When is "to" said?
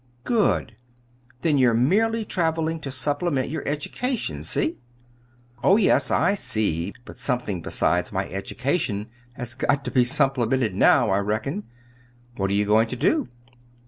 2.79-2.89, 9.85-9.91, 12.87-12.95